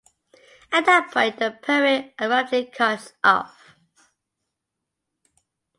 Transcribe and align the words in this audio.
At 0.71 0.87
that 0.87 1.11
point 1.11 1.37
the 1.37 1.51
poem 1.61 2.09
abruptly 2.17 2.65
cuts 2.65 3.13
off. 3.23 3.75